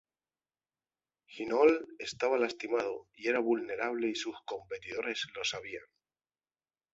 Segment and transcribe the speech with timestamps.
[1.27, 5.83] Hinault estaba lastimado y era vulnerable y sus competidores lo sabían.